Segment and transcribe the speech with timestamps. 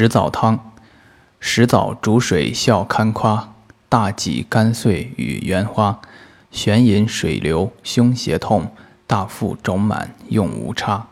[0.00, 0.72] 石枣汤，
[1.40, 3.52] 石枣煮水笑堪夸，
[3.88, 6.00] 大戟干碎与圆花，
[6.52, 8.70] 悬饮水流胸胁痛，
[9.08, 11.08] 大腹肿满用无差。